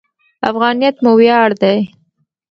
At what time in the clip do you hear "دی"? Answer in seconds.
1.61-1.77